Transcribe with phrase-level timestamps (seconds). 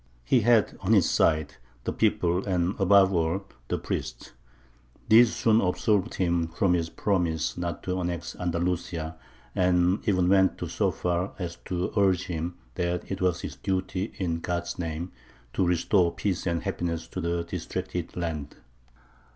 [0.23, 4.31] He had on his side the people, and, above all, the priests.
[5.09, 9.15] These soon absolved him from his promise not to annex Andalusia,
[9.53, 14.39] and even went so far as to urge him that it was his duty, in
[14.39, 15.11] God's name,
[15.53, 18.55] to restore peace and happiness to the distracted land.